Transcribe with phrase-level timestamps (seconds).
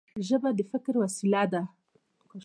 [0.27, 1.61] ژبه د فکر وسیله ده.